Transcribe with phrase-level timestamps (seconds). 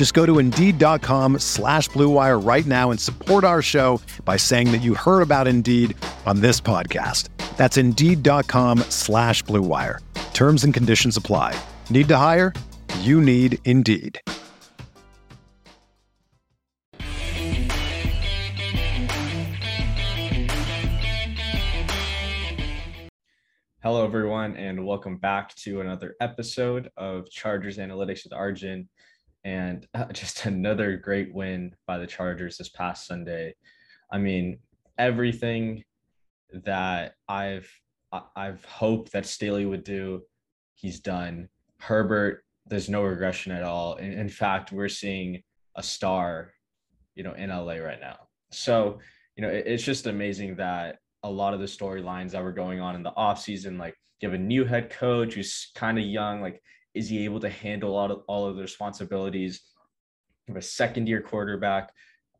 [0.00, 4.80] Just go to Indeed.com slash BlueWire right now and support our show by saying that
[4.80, 7.28] you heard about Indeed on this podcast.
[7.58, 9.98] That's Indeed.com slash BlueWire.
[10.32, 11.54] Terms and conditions apply.
[11.90, 12.54] Need to hire?
[13.00, 14.18] You need Indeed.
[23.82, 28.88] Hello, everyone, and welcome back to another episode of Chargers Analytics with Arjun.
[29.44, 33.54] And just another great win by the Chargers this past Sunday.
[34.12, 34.58] I mean,
[34.98, 35.84] everything
[36.64, 37.70] that I've
[38.34, 40.22] I've hoped that Staley would do,
[40.74, 41.48] he's done.
[41.78, 43.96] Herbert, there's no regression at all.
[43.96, 45.42] In, in fact, we're seeing
[45.76, 46.52] a star,
[47.14, 48.16] you know, in LA right now.
[48.50, 48.98] So,
[49.36, 52.80] you know, it, it's just amazing that a lot of the storylines that were going
[52.80, 53.78] on in the offseason.
[53.78, 56.40] Like you have a new head coach who's kind of young.
[56.40, 56.60] Like,
[56.94, 59.62] is he able to handle all of, all of the responsibilities?
[60.48, 61.92] Have a second year quarterback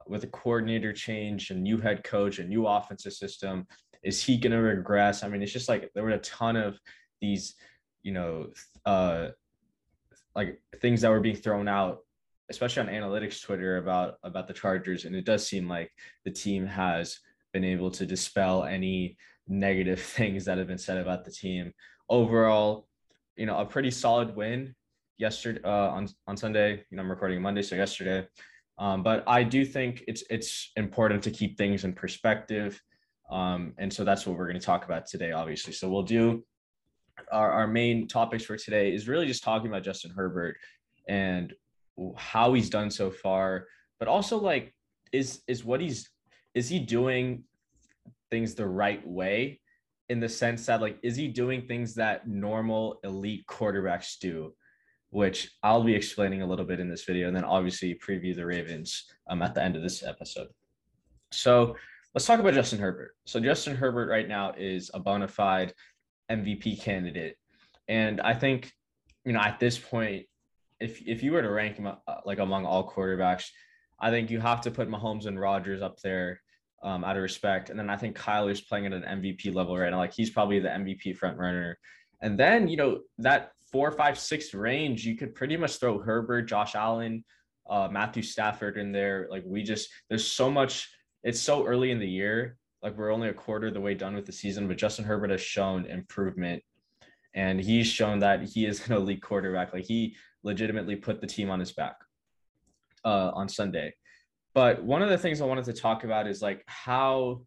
[0.06, 3.66] with a coordinator change, a new head coach, a new offensive system.
[4.02, 5.22] Is he going to regress?
[5.22, 6.78] I mean, it's just like there were a ton of
[7.20, 7.54] these,
[8.02, 8.48] you know,
[8.86, 9.28] uh,
[10.34, 12.00] like things that were being thrown out
[12.50, 15.90] especially on analytics Twitter about about the Chargers, and it does seem like
[16.24, 17.20] the team has
[17.52, 19.16] been able to dispel any
[19.48, 21.72] negative things that have been said about the team.
[22.08, 22.88] Overall,
[23.36, 24.74] you know, a pretty solid win
[25.18, 26.82] yesterday uh, on on Sunday.
[26.90, 28.26] You know, I'm recording Monday, so yesterday.
[28.78, 32.80] Um, but I do think it's it's important to keep things in perspective,
[33.30, 35.72] um, and so that's what we're going to talk about today, obviously.
[35.72, 36.44] So we'll do
[37.30, 40.56] our, our main topics for today is really just talking about Justin Herbert
[41.08, 41.52] and
[42.16, 43.66] how he's done so far,
[43.98, 44.74] but also like
[45.12, 46.08] is is what he's
[46.54, 47.44] is he doing
[48.30, 49.59] things the right way
[50.10, 54.52] in the sense that like is he doing things that normal elite quarterbacks do?
[55.10, 58.44] Which i'll be explaining a little bit in this video and then obviously preview the
[58.44, 60.48] ravens um, at the end of this episode.
[61.32, 61.76] So
[62.14, 63.16] let's talk about justin herbert.
[63.24, 65.72] So justin herbert right now is a bona fide
[66.30, 67.36] mvp candidate.
[67.88, 68.72] And i think
[69.24, 70.26] you know at this point
[70.80, 73.50] if, if you were to rank him uh, like among all quarterbacks
[74.00, 76.40] I think you have to put Mahomes and Rodgers up there
[76.82, 77.70] um, out of respect.
[77.70, 79.98] And then I think Kyler's playing at an MVP level right now.
[79.98, 81.78] Like he's probably the MVP front runner.
[82.22, 86.42] And then, you know, that four, five, six range, you could pretty much throw Herbert,
[86.42, 87.24] Josh Allen,
[87.68, 89.28] uh, Matthew Stafford in there.
[89.30, 90.90] Like we just, there's so much,
[91.22, 92.56] it's so early in the year.
[92.82, 95.30] Like we're only a quarter of the way done with the season, but Justin Herbert
[95.30, 96.62] has shown improvement
[97.34, 99.72] and he's shown that he is an elite quarterback.
[99.72, 101.96] Like he legitimately put the team on his back
[103.04, 103.94] uh, on Sunday.
[104.54, 107.42] But one of the things I wanted to talk about is like how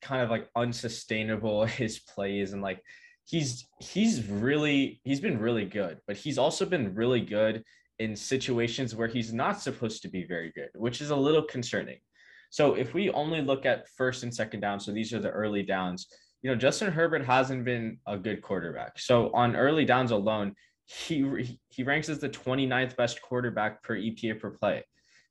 [0.00, 2.80] kind of like unsustainable his play is and like
[3.24, 7.62] he's he's really he's been really good, but he's also been really good
[7.98, 11.98] in situations where he's not supposed to be very good, which is a little concerning.
[12.50, 15.62] So if we only look at first and second down, so these are the early
[15.62, 16.06] downs,
[16.42, 18.98] you know, Justin Herbert hasn't been a good quarterback.
[18.98, 20.54] So on early downs alone,
[20.86, 24.84] he he ranks as the 29th best quarterback per EPA per play.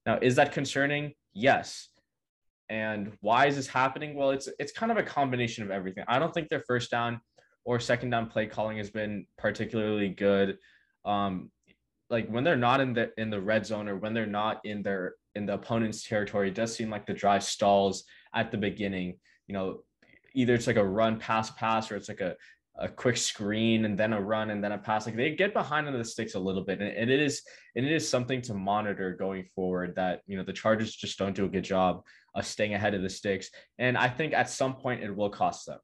[0.06, 1.14] Now, is that concerning?
[1.34, 1.90] Yes.
[2.70, 4.16] And why is this happening?
[4.16, 6.04] Well, it's it's kind of a combination of everything.
[6.08, 7.22] I don't think their first down
[7.66, 10.58] or second down play calling has been particularly good.
[11.06, 11.52] Um,
[12.10, 14.82] like when they're not in the in the red zone or when they're not in
[14.82, 18.04] their in the opponent's territory, it does seem like the drive stalls
[18.34, 19.18] at the beginning.
[19.48, 19.80] You know,
[20.34, 22.36] either it's like a run pass pass or it's like a
[22.78, 25.06] a quick screen and then a run and then a pass.
[25.06, 27.42] Like they get behind on the sticks a little bit, and, and it is
[27.76, 29.94] and it is something to monitor going forward.
[29.96, 32.02] That you know the Chargers just don't do a good job
[32.36, 35.68] of staying ahead of the sticks, and I think at some point it will cost
[35.68, 35.80] them.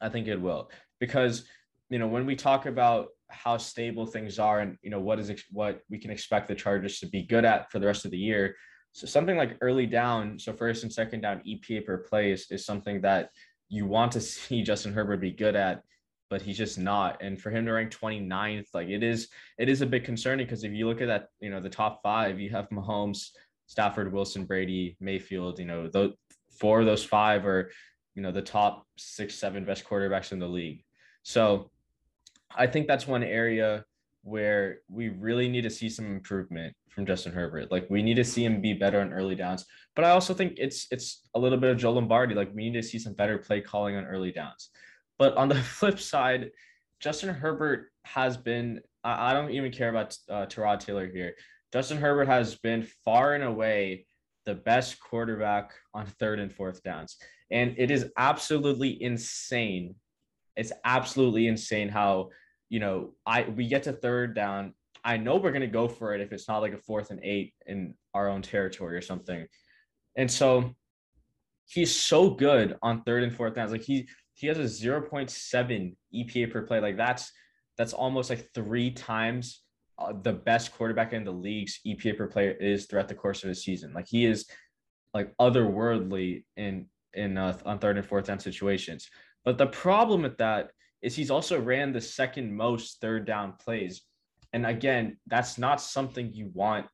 [0.00, 1.44] I think it will because
[1.90, 5.32] you know when we talk about how stable things are and you know what is
[5.50, 8.18] what we can expect the Chargers to be good at for the rest of the
[8.18, 8.56] year.
[8.92, 12.64] So something like early down, so first and second down EPA per play is, is
[12.64, 13.30] something that
[13.68, 15.82] you want to see Justin Herbert be good at,
[16.30, 17.22] but he's just not.
[17.22, 19.28] And for him to rank 29th, like it is,
[19.58, 22.00] it is a bit concerning because if you look at that, you know, the top
[22.02, 23.30] five, you have Mahomes,
[23.66, 26.12] Stafford, Wilson, Brady, Mayfield, you know, those
[26.58, 27.70] four of those five are,
[28.14, 30.84] you know, the top six, seven best quarterbacks in the league.
[31.22, 31.70] So
[32.54, 33.84] I think that's one area
[34.22, 37.70] where we really need to see some improvement from Justin Herbert.
[37.70, 39.66] Like we need to see him be better on early downs.
[39.96, 42.34] But I also think it's it's a little bit of Joe Lombardi.
[42.34, 44.70] Like we need to see some better play calling on early downs.
[45.18, 46.50] But on the flip side,
[47.00, 48.80] Justin Herbert has been.
[49.02, 51.34] I, I don't even care about uh, Tyrod Taylor here.
[51.72, 54.06] Justin Herbert has been far and away
[54.46, 57.16] the best quarterback on third and fourth downs,
[57.50, 59.96] and it is absolutely insane.
[60.56, 62.30] It's absolutely insane how
[62.68, 64.74] you know I we get to third down
[65.04, 67.20] I know we're going to go for it if it's not like a fourth and
[67.22, 69.46] eight in our own territory or something.
[70.16, 70.74] And so
[71.66, 73.72] he's so good on third and fourth downs.
[73.72, 76.80] Like he he has a 0.7 EPA per play.
[76.80, 77.30] Like that's
[77.76, 79.62] that's almost like three times
[79.98, 83.48] uh, the best quarterback in the league's EPA per play is throughout the course of
[83.48, 83.92] his season.
[83.92, 84.46] Like he is
[85.12, 89.08] like otherworldly in in uh, on third and fourth down situations.
[89.44, 90.70] But the problem with that
[91.02, 94.02] is he's also ran the second most third down plays
[94.54, 96.86] and again, that's not something you want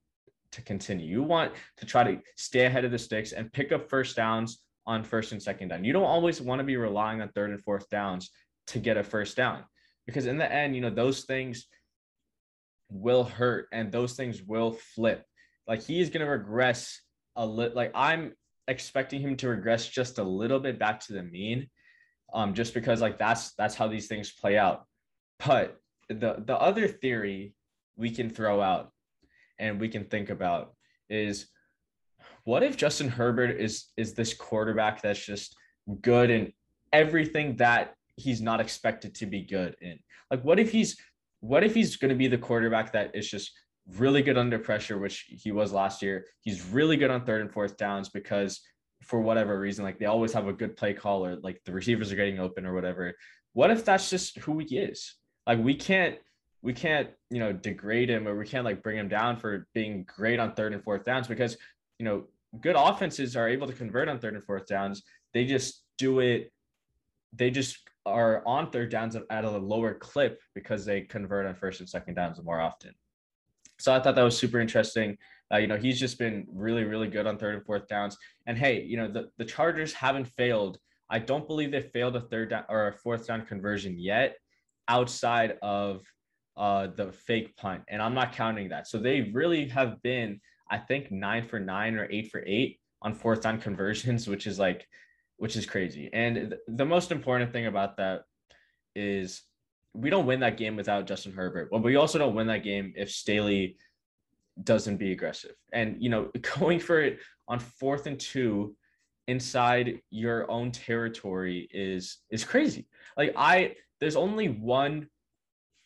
[0.52, 1.06] to continue.
[1.06, 4.62] You want to try to stay ahead of the sticks and pick up first downs
[4.86, 5.84] on first and second down.
[5.84, 8.30] You don't always want to be relying on third and fourth downs
[8.68, 9.62] to get a first down
[10.06, 11.66] because in the end, you know, those things
[12.90, 15.26] will hurt and those things will flip.
[15.68, 16.98] Like he is going to regress
[17.36, 17.76] a little.
[17.76, 18.32] Like I'm
[18.68, 21.68] expecting him to regress just a little bit back to the mean,
[22.32, 24.86] um, just because like that's that's how these things play out.
[25.46, 25.79] But
[26.14, 27.54] the the other theory
[27.96, 28.92] we can throw out
[29.58, 30.74] and we can think about
[31.08, 31.46] is
[32.44, 35.54] what if Justin Herbert is is this quarterback that's just
[36.00, 36.52] good in
[36.92, 39.98] everything that he's not expected to be good in?
[40.30, 40.96] Like what if he's
[41.40, 43.52] what if he's going to be the quarterback that is just
[43.96, 46.26] really good under pressure, which he was last year.
[46.40, 48.60] He's really good on third and fourth downs because
[49.02, 52.12] for whatever reason, like they always have a good play call or like the receivers
[52.12, 53.14] are getting open or whatever.
[53.52, 55.14] What if that's just who he is?
[55.46, 56.18] Like we can't
[56.62, 60.04] we can't you know degrade him or we can't like bring him down for being
[60.04, 61.56] great on third and fourth downs because
[61.98, 62.24] you know
[62.60, 65.02] good offenses are able to convert on third and fourth downs.
[65.32, 66.52] They just do it.
[67.32, 71.80] They just are on third downs at a lower clip because they convert on first
[71.80, 72.94] and second downs more often.
[73.78, 75.16] So I thought that was super interesting.
[75.52, 78.16] Uh, you know, he's just been really, really good on third and fourth downs.
[78.46, 80.78] And hey, you know, the, the Chargers haven't failed.
[81.08, 84.36] I don't believe they failed a third down or a fourth down conversion yet
[84.90, 86.02] outside of
[86.56, 87.82] uh, the fake punt.
[87.88, 88.88] And I'm not counting that.
[88.88, 93.14] So they really have been, I think, nine for nine or eight for eight on
[93.14, 94.86] fourth down conversions, which is like,
[95.36, 96.10] which is crazy.
[96.12, 98.22] And th- the most important thing about that
[98.96, 99.42] is
[99.94, 101.70] we don't win that game without Justin Herbert.
[101.70, 103.76] But we also don't win that game if Staley
[104.62, 105.54] doesn't be aggressive.
[105.72, 108.74] And, you know, going for it on fourth and two
[109.28, 112.88] inside your own territory is is crazy.
[113.16, 115.08] Like I there's only one,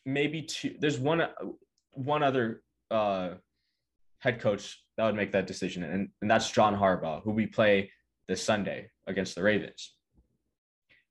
[0.07, 0.75] maybe two.
[0.79, 1.27] There's one,
[1.93, 3.31] one other uh,
[4.21, 7.91] head coach that would make that decision, and, and that's John Harbaugh, who we play
[8.29, 9.95] this Sunday against the Ravens.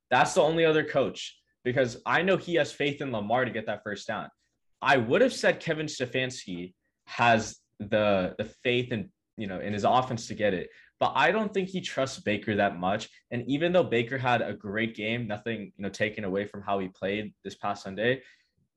[0.09, 3.65] That's the only other coach because I know he has faith in Lamar to get
[3.67, 4.29] that first down.
[4.81, 6.73] I would have said Kevin Stefanski
[7.05, 10.69] has the the faith in you know in his offense to get it,
[11.03, 13.09] but I don't think he trusts Baker that much.
[13.29, 16.79] And even though Baker had a great game, nothing, you know, taken away from how
[16.79, 18.21] he played this past Sunday,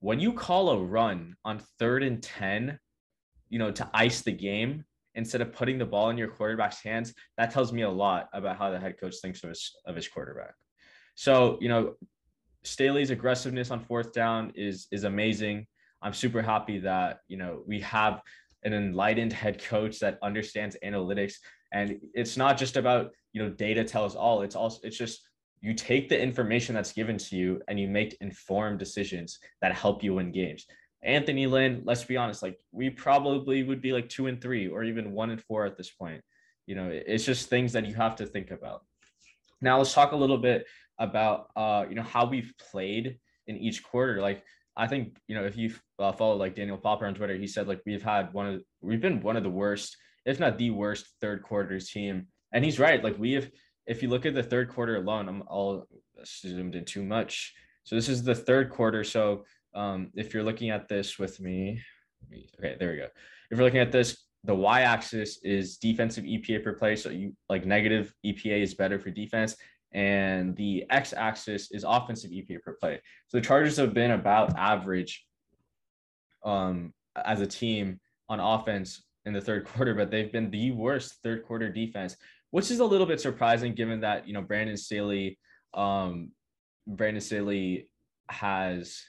[0.00, 2.80] when you call a run on third and 10,
[3.48, 4.82] you know, to ice the game
[5.14, 8.58] instead of putting the ball in your quarterback's hands, that tells me a lot about
[8.58, 10.54] how the head coach thinks of his of his quarterback.
[11.14, 11.94] So, you know,
[12.64, 15.68] Staley's aggressiveness on fourth down is is amazing.
[16.02, 18.20] I'm super happy that, you know, we have
[18.64, 21.34] an enlightened head coach that understands analytics
[21.72, 24.42] and it's not just about you know data tells all.
[24.42, 25.28] It's also it's just
[25.60, 30.02] you take the information that's given to you and you make informed decisions that help
[30.02, 30.66] you win games.
[31.02, 34.82] Anthony lynn let's be honest like we probably would be like two and three or
[34.82, 36.22] even one and four at this point.
[36.66, 38.84] You know it's just things that you have to think about.
[39.60, 40.66] Now let's talk a little bit
[40.98, 44.20] about uh you know how we've played in each quarter.
[44.20, 44.42] Like
[44.76, 47.66] I think you know if you uh, follow like Daniel Popper on Twitter, he said
[47.66, 49.96] like we've had one of we've been one of the worst
[50.26, 52.26] if not the worst third quarters team.
[52.52, 53.02] And he's right.
[53.02, 53.48] Like we have,
[53.86, 55.86] if you look at the third quarter alone, I'm all
[56.24, 57.54] zoomed in too much.
[57.84, 59.04] So this is the third quarter.
[59.04, 61.80] So um, if you're looking at this with me,
[62.58, 63.04] okay, there we go.
[63.50, 66.96] If you're looking at this, the y-axis is defensive EPA per play.
[66.96, 69.56] So you like negative EPA is better for defense,
[69.92, 73.00] and the x-axis is offensive EPA per play.
[73.28, 75.24] So the Chargers have been about average
[76.44, 81.16] um, as a team on offense in the third quarter, but they've been the worst
[81.22, 82.16] third quarter defense,
[82.50, 85.38] which is a little bit surprising given that you know Brandon Staley,
[85.74, 86.30] um,
[86.86, 87.90] Brandon Staley
[88.28, 89.02] has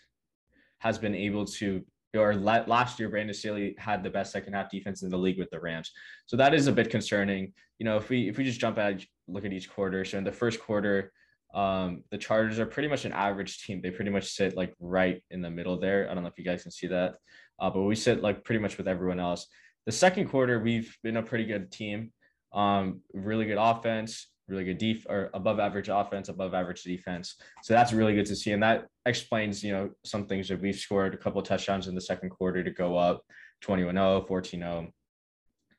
[0.79, 1.83] has been able to
[2.15, 5.49] or last year Brandon Staley had the best second half defense in the league with
[5.51, 5.91] the Rams.
[6.25, 7.53] So that is a bit concerning.
[7.79, 10.23] You know, if we if we just jump at look at each quarter, so in
[10.23, 11.11] the first quarter,
[11.53, 13.81] um, the Chargers are pretty much an average team.
[13.81, 16.09] They pretty much sit like right in the middle there.
[16.09, 17.15] I don't know if you guys can see that,
[17.59, 19.47] uh, but we sit like pretty much with everyone else.
[19.87, 22.11] The second quarter, we've been a pretty good team.
[22.51, 27.37] Um, really good offense, really good def or above average offense, above average defense.
[27.63, 28.51] So that's really good to see.
[28.51, 31.95] And that explains, you know, some things that we've scored a couple of touchdowns in
[31.95, 33.23] the second quarter to go up
[33.63, 34.91] 21-0, 14-0,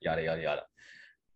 [0.01, 0.63] yada, yada, yada.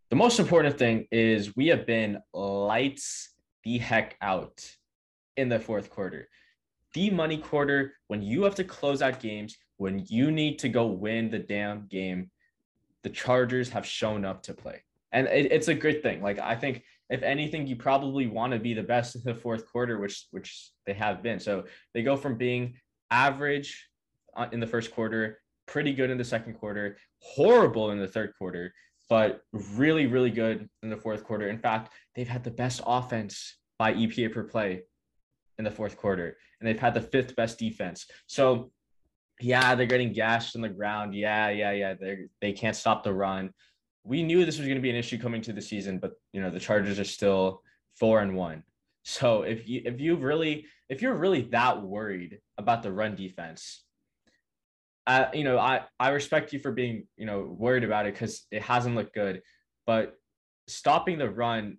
[0.09, 4.67] The most important thing is we have been lights the heck out
[5.37, 6.27] in the fourth quarter.
[6.95, 10.87] The money quarter, when you have to close out games, when you need to go
[10.87, 12.31] win the damn game,
[13.03, 14.83] the Chargers have shown up to play.
[15.11, 16.21] And it, it's a good thing.
[16.21, 19.71] Like, I think if anything, you probably want to be the best in the fourth
[19.71, 21.39] quarter, which which they have been.
[21.39, 22.75] So they go from being
[23.11, 23.87] average
[24.35, 28.33] uh, in the first quarter, pretty good in the second quarter, horrible in the third
[28.37, 28.73] quarter,
[29.09, 29.41] but
[29.75, 31.49] really really good in the fourth quarter.
[31.49, 34.83] In fact, they've had the best offense by EPA per play
[35.59, 38.07] in the fourth quarter, and they've had the fifth best defense.
[38.25, 38.71] So
[39.39, 41.15] yeah, they're getting gashed on the ground.
[41.15, 41.93] Yeah, yeah, yeah.
[41.93, 43.53] They they can't stop the run
[44.03, 46.41] we knew this was going to be an issue coming to the season, but you
[46.41, 47.61] know the Chargers are still
[47.97, 48.63] four and one.
[49.03, 53.83] So if you if you really if you're really that worried about the run defense,
[55.07, 58.45] uh, you know I I respect you for being you know worried about it because
[58.51, 59.41] it hasn't looked good,
[59.87, 60.15] but
[60.67, 61.77] stopping the run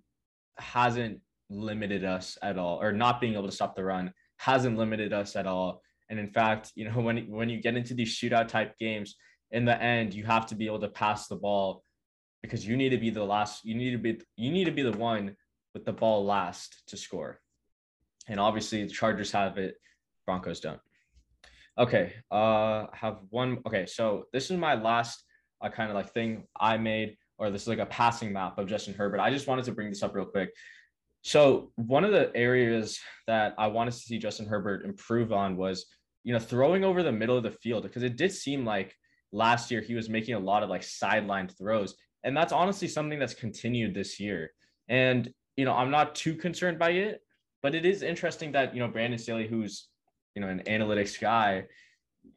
[0.59, 1.21] hasn't
[1.51, 5.37] limited us at all, or not being able to stop the run hasn't limited us
[5.37, 5.83] at all.
[6.15, 9.17] And in fact, you know when when you get into these shootout type games,
[9.51, 11.83] in the end you have to be able to pass the ball
[12.43, 14.83] because you need to be the last you need to be you need to be
[14.83, 15.35] the one
[15.73, 17.41] with the ball last to score.
[18.29, 19.77] And obviously the chargers have it
[20.27, 20.81] broncos don't.
[21.79, 25.25] Okay uh have one okay so this is my last
[25.61, 28.67] uh, kind of like thing i made or this is like a passing map of
[28.67, 29.21] justin herbert.
[29.21, 30.51] I just wanted to bring this up real quick.
[31.23, 35.87] So one of the areas that i wanted to see justin herbert improve on was
[36.25, 38.97] you know throwing over the middle of the field because it did seem like
[39.33, 43.19] last year he was making a lot of like sideline throws and that's honestly something
[43.19, 44.51] that's continued this year.
[44.89, 47.21] And, you know, I'm not too concerned by it,
[47.63, 49.89] but it is interesting that, you know, Brandon Staley, who's,
[50.35, 51.65] you know, an analytics guy,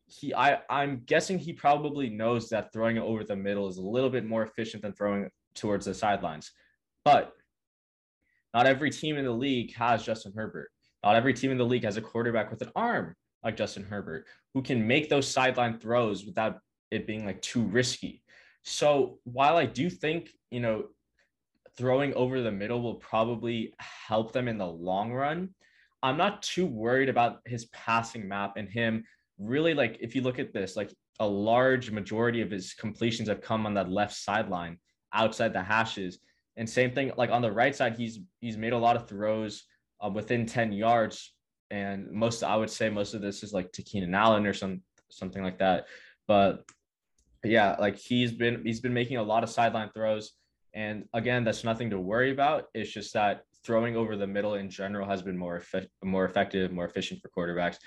[0.06, 3.82] he I I'm guessing he probably knows that throwing it over the middle is a
[3.82, 6.52] little bit more efficient than throwing towards the sidelines.
[7.06, 7.34] But
[8.54, 10.70] not every team in the league has Justin Herbert.
[11.04, 13.16] Not every team in the league has a quarterback with an arm
[13.48, 16.60] like Justin Herbert who can make those sideline throws without
[16.92, 18.22] it being like too risky.
[18.64, 20.88] So while I do think, you know,
[21.78, 25.50] throwing over the middle will probably help them in the long run,
[26.04, 29.06] I'm not too worried about his passing map and him
[29.40, 33.42] really like if you look at this, like a large majority of his completions have
[33.42, 34.78] come on that left sideline
[35.14, 36.20] outside the hashes.
[36.58, 39.64] And same thing, like on the right side, he's he's made a lot of throws
[40.04, 41.34] uh, within 10 yards.
[41.72, 44.82] And most I would say most of this is like to Keenan Allen or some
[45.10, 45.88] something like that.
[46.28, 46.66] But
[47.44, 50.34] yeah, like he's been he's been making a lot of sideline throws.
[50.74, 52.66] And again, that's nothing to worry about.
[52.74, 55.62] It's just that throwing over the middle in general has been more
[56.04, 57.78] more effective, more efficient for quarterbacks.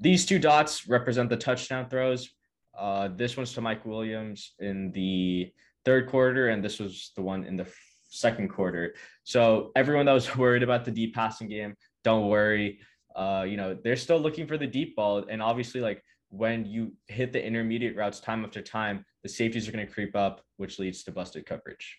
[0.00, 2.30] These two dots represent the touchdown throws.
[2.76, 5.52] Uh, this one's to Mike Williams in the
[5.84, 7.66] third quarter, and this was the one in the
[8.08, 8.94] second quarter.
[9.24, 11.74] So everyone that was worried about the deep passing game,
[12.04, 12.80] don't worry.
[13.14, 16.92] Uh, you know, they're still looking for the deep ball, and obviously, like when you
[17.06, 20.78] hit the intermediate routes time after time, the safeties are going to creep up, which
[20.78, 21.98] leads to busted coverage.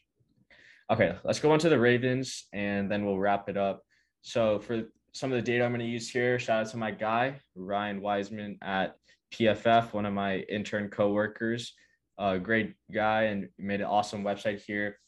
[0.92, 3.84] Okay, let's go on to the Ravens and then we'll wrap it up.
[4.22, 6.92] So for some of the data I'm going to use here, shout out to my
[6.92, 8.96] guy, Ryan Wiseman at
[9.34, 11.74] PFF, one of my intern coworkers,
[12.18, 15.00] a great guy and made an awesome website here.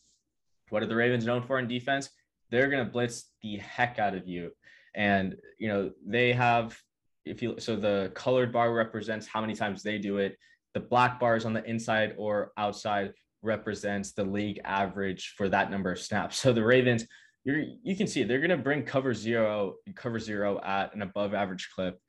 [0.70, 2.10] What are the Ravens known for in defense?
[2.50, 4.52] They're going to blitz the heck out of you.
[4.94, 6.78] And, you know, they have
[7.26, 10.38] if you so the colored bar represents how many times they do it.
[10.74, 15.92] The black bars on the inside or outside represents the league average for that number
[15.92, 16.40] of snaps.
[16.42, 17.06] So the ravens
[17.44, 21.34] you're you can see they're going to bring cover zero cover zero at an above
[21.34, 22.00] average clip.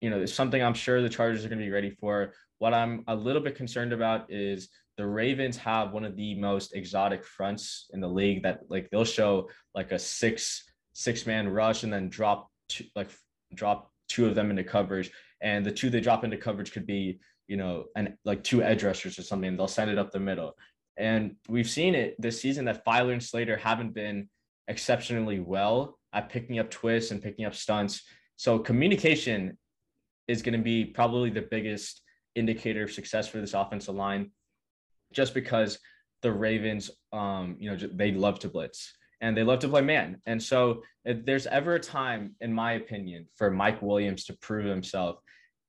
[0.00, 2.32] You know it's something i'm sure the chargers are going to be ready for.
[2.58, 6.74] What i'm a little bit concerned about is the ravens have one of the most
[6.74, 11.82] exotic fronts in the league that like they'll show like a six six man rush
[11.82, 13.10] and then drop two, like
[13.54, 15.10] drop two of them into coverage.
[15.40, 18.84] And the two they drop into coverage could be, you know, and like two edge
[18.84, 19.56] rushers or something.
[19.56, 20.54] They'll send it up the middle.
[20.96, 24.28] And we've seen it this season that Feiler and Slater haven't been
[24.68, 28.02] exceptionally well at picking up twists and picking up stunts.
[28.36, 29.56] So communication
[30.28, 32.02] is going to be probably the biggest
[32.34, 34.30] indicator of success for this offensive line,
[35.12, 35.78] just because
[36.22, 40.20] the Ravens, um, you know, they love to blitz and they love to play man.
[40.26, 44.66] And so if there's ever a time, in my opinion, for Mike Williams to prove
[44.66, 45.16] himself,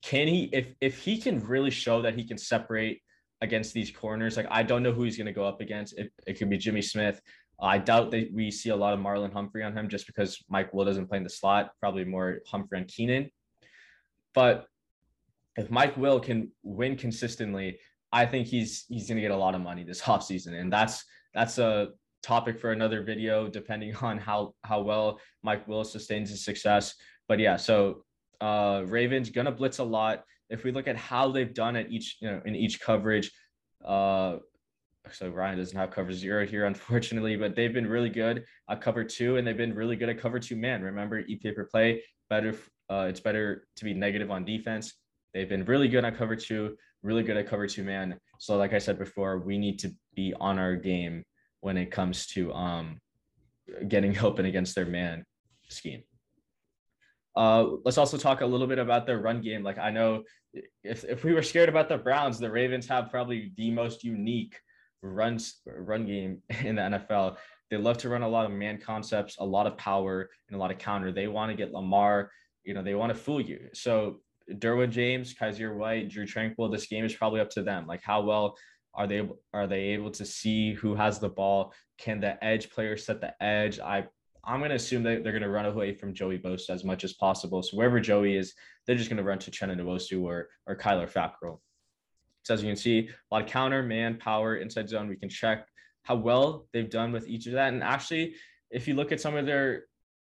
[0.03, 3.01] can he, if if he can really show that he can separate
[3.41, 5.97] against these corners, like I don't know who he's going to go up against.
[5.97, 7.21] It, it could be Jimmy Smith.
[7.61, 10.73] I doubt that we see a lot of Marlon Humphrey on him just because Mike
[10.73, 13.29] Will doesn't play in the slot, probably more Humphrey and Keenan.
[14.33, 14.65] But
[15.55, 17.79] if Mike Will can win consistently,
[18.11, 20.59] I think he's he's going to get a lot of money this offseason.
[20.59, 21.03] And that's
[21.33, 21.89] that's a
[22.23, 26.95] topic for another video, depending on how how well Mike Will sustains his success.
[27.27, 28.03] But yeah, so
[28.39, 30.23] uh Ravens gonna blitz a lot.
[30.49, 33.31] If we look at how they've done at each, you know, in each coverage,
[33.85, 34.37] uh
[35.11, 39.03] so Ryan doesn't have cover zero here, unfortunately, but they've been really good at cover
[39.03, 40.81] two, and they've been really good at cover two man.
[40.81, 42.55] Remember, EPA per play, better.
[42.89, 44.93] Uh, it's better to be negative on defense.
[45.33, 48.19] They've been really good at cover two, really good at cover two man.
[48.39, 51.23] So, like I said before, we need to be on our game
[51.61, 52.99] when it comes to um,
[53.87, 55.25] getting open against their man
[55.69, 56.03] scheme.
[57.35, 59.63] Uh, let's also talk a little bit about their run game.
[59.63, 60.23] Like I know
[60.83, 64.59] if, if we were scared about the Browns, the Ravens have probably the most unique
[65.01, 67.37] runs run game in the NFL.
[67.69, 70.59] They love to run a lot of man concepts, a lot of power, and a
[70.59, 71.13] lot of counter.
[71.13, 72.29] They want to get Lamar,
[72.65, 73.69] you know, they want to fool you.
[73.73, 74.19] So
[74.51, 77.87] Derwin James, Kyzir White, Drue Tranquill, this game is probably up to them.
[77.87, 78.57] Like how well
[78.93, 81.73] are they are they able to see who has the ball?
[81.97, 83.79] Can the edge player set the edge?
[83.79, 84.05] I
[84.43, 87.03] I'm going to assume that they're going to run away from Joey Bosa as much
[87.03, 87.61] as possible.
[87.61, 88.53] So wherever Joey is,
[88.85, 91.59] they're just going to run to Uchenna Nwosu or or Kyler Fackrell.
[92.43, 95.07] So as you can see, a lot of counter, man, power, inside zone.
[95.07, 95.67] We can check
[96.03, 97.71] how well they've done with each of that.
[97.71, 98.35] And actually,
[98.71, 99.85] if you look at some of their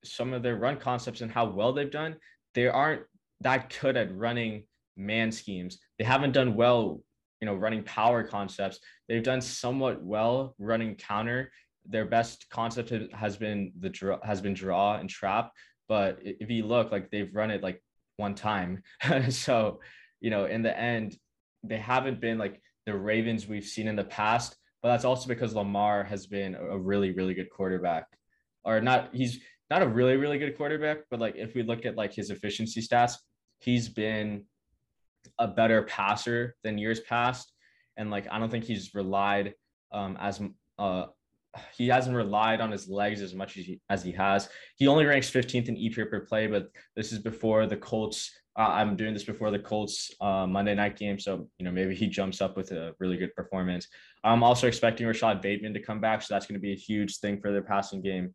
[0.05, 2.17] some of their run concepts and how well they've done,
[2.55, 3.03] they aren't
[3.41, 4.65] that good at running
[4.97, 5.79] man schemes.
[5.99, 7.03] They haven't done well,
[7.41, 8.81] you know, running power concepts.
[9.09, 11.51] They've done somewhat well running counter.
[11.87, 15.53] Their best concept has been the draw has been draw and trap.
[15.89, 17.83] But if you look, like they've run it like
[18.17, 18.83] one time.
[19.31, 19.81] so,
[20.21, 21.17] you know, in the end,
[21.63, 25.55] they haven't been like the Ravens we've seen in the past, but that's also because
[25.55, 28.07] Lamar has been a really, really good quarterback.
[28.65, 31.97] Or not, he's not a really, really good quarterback, but like if we look at
[31.97, 33.15] like his efficiency stats,
[33.61, 34.45] he's been
[35.39, 37.53] a better passer than years past.
[37.97, 39.55] And like I don't think he's relied
[39.93, 40.41] um as
[40.79, 41.07] uh
[41.75, 44.49] he hasn't relied on his legs as much as he, as he has.
[44.77, 48.73] He only ranks 15th in EPA per play, but this is before the Colts uh,
[48.73, 52.09] I'm doing this before the Colts uh, Monday night game, so you know maybe he
[52.09, 53.87] jumps up with a really good performance.
[54.25, 57.19] I'm also expecting Rashod Bateman to come back, so that's going to be a huge
[57.19, 58.35] thing for their passing game.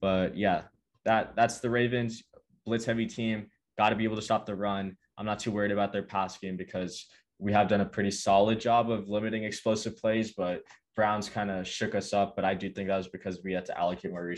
[0.00, 0.62] But yeah,
[1.04, 2.22] that that's the Ravens
[2.64, 3.48] blitz heavy team.
[3.76, 4.96] Got to be able to stop the run.
[5.18, 7.06] I'm not too worried about their pass game because
[7.38, 10.62] we have done a pretty solid job of limiting explosive plays, but
[10.94, 12.36] Browns kind of shook us up.
[12.36, 14.32] But I do think that was because we had to allocate more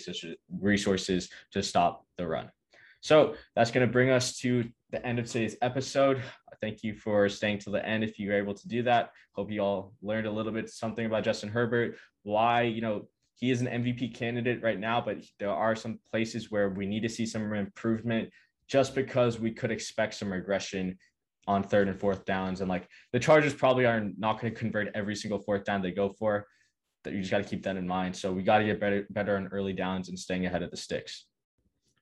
[0.61, 2.51] resources to stop the run.
[3.01, 6.21] So that's going to bring us to the end of today's episode.
[6.61, 9.13] Thank you for staying till the end if you were able to do that.
[9.37, 13.53] Hope you all learned a little bit something about Justin Herbert, why, you know, he
[13.53, 17.09] is an MVP candidate right now, but there are some places where we need to
[17.09, 18.31] see some improvement
[18.69, 20.97] just because we could expect some regression
[21.47, 22.61] on third and fourth downs.
[22.61, 25.91] And like the Chargers probably are not going to convert every single fourth down they
[25.91, 26.47] go for.
[27.05, 28.15] That you just got to keep that in mind.
[28.15, 30.77] So we got to get better, better on early downs and staying ahead of the
[30.77, 31.27] sticks.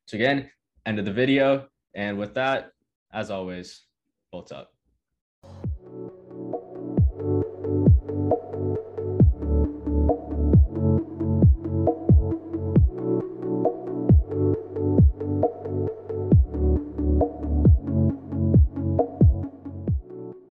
[0.07, 0.51] So again,
[0.85, 1.69] end of the video.
[1.95, 2.71] And with that,
[3.13, 3.83] as always,
[4.33, 4.76] bolts up.